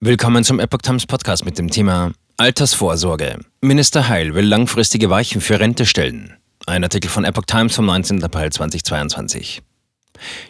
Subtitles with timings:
[0.00, 3.40] Willkommen zum Epoch Times Podcast mit dem Thema Altersvorsorge.
[3.62, 6.36] Minister Heil will langfristige Weichen für Rente stellen.
[6.66, 8.22] Ein Artikel von Epoch Times vom 19.
[8.22, 9.60] April 2022.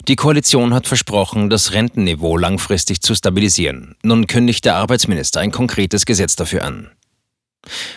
[0.07, 3.95] Die Koalition hat versprochen, das Rentenniveau langfristig zu stabilisieren.
[4.03, 6.91] Nun kündigt der Arbeitsminister ein konkretes Gesetz dafür an.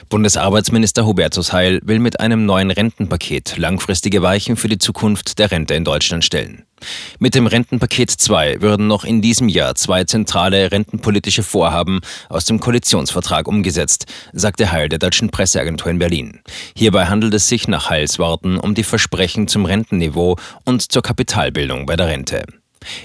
[0.09, 5.75] Bundesarbeitsminister Hubertus Heil will mit einem neuen Rentenpaket langfristige Weichen für die Zukunft der Rente
[5.75, 6.65] in Deutschland stellen.
[7.19, 12.61] Mit dem Rentenpaket 2 würden noch in diesem Jahr zwei zentrale rentenpolitische Vorhaben aus dem
[12.61, 16.41] Koalitionsvertrag umgesetzt, sagte Heil der deutschen Presseagentur in Berlin.
[16.77, 21.87] Hierbei handelt es sich nach Heils Worten um die Versprechen zum Rentenniveau und zur Kapitalbildung
[21.87, 22.45] bei der Rente.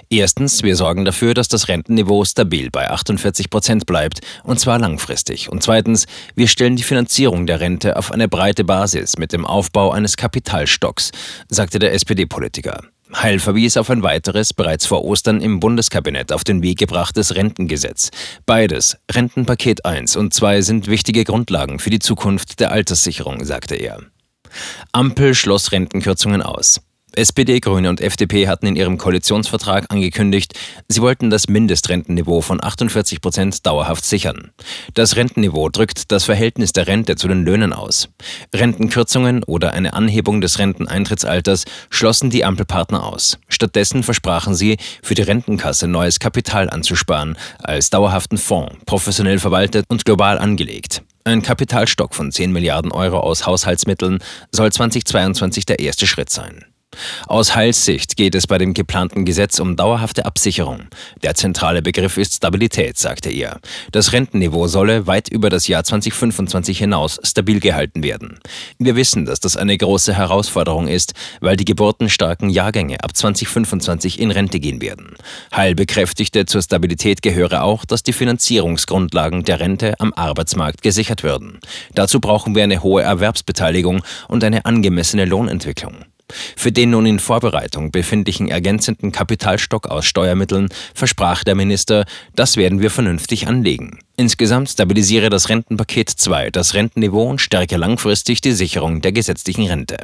[0.10, 5.50] Erstens, wir sorgen dafür, dass das Rentenniveau stabil bei 48 Prozent bleibt, und zwar langfristig.
[5.50, 6.06] Und zweitens,
[6.36, 11.12] wir stellen die Finanzierung der Rente auf eine breite Basis mit dem Aufbau eines Kapitalstocks,
[11.50, 12.82] sagte der SPD-Politiker.
[13.16, 18.12] Heil verwies auf ein weiteres, bereits vor Ostern im Bundeskabinett auf den Weg gebrachtes Rentengesetz.
[18.46, 24.02] Beides, Rentenpaket 1 und 2, sind wichtige Grundlagen für die Zukunft der Alterssicherung, sagte er.
[24.92, 26.82] Ampel schloss Rentenkürzungen aus.
[27.18, 30.54] SPD, Grüne und FDP hatten in ihrem Koalitionsvertrag angekündigt,
[30.88, 34.52] sie wollten das Mindestrentenniveau von 48 Prozent dauerhaft sichern.
[34.94, 38.10] Das Rentenniveau drückt das Verhältnis der Rente zu den Löhnen aus.
[38.54, 43.40] Rentenkürzungen oder eine Anhebung des Renteneintrittsalters schlossen die Ampelpartner aus.
[43.50, 50.06] Stattdessen versprachen sie, für die Rentenkasse neues Kapital anzusparen, als dauerhaften Fonds, professionell verwaltet und
[50.06, 51.02] global angelegt.
[51.24, 54.20] Ein Kapitalstock von 10 Milliarden Euro aus Haushaltsmitteln
[54.52, 56.64] soll 2022 der erste Schritt sein.
[57.28, 60.82] Aus Heilssicht geht es bei dem geplanten Gesetz um dauerhafte Absicherung.
[61.24, 63.60] Der zentrale Begriff ist Stabilität, sagte er.
[63.92, 68.40] Das Rentenniveau solle weit über das Jahr 2025 hinaus stabil gehalten werden.
[68.80, 74.32] Wir wissen, dass das eine große Herausforderung ist, weil die geburtenstarken Jahrgänge ab 2025 in
[74.32, 75.16] Rente gehen werden.
[75.56, 81.60] Heil bekräftigte, zur Stabilität gehöre auch, dass die Finanzierungsgrundlagen der Rente am Arbeitsmarkt gesichert würden.
[81.94, 86.06] Dazu brauchen wir eine hohe Erwerbsbeteiligung und eine angemessene Lohnentwicklung.
[86.56, 92.82] Für den nun in Vorbereitung befindlichen ergänzenden Kapitalstock aus Steuermitteln versprach der Minister, das werden
[92.82, 94.00] wir vernünftig anlegen.
[94.18, 99.98] Insgesamt stabilisiere das Rentenpaket 2 das Rentenniveau und stärke langfristig die Sicherung der gesetzlichen Rente.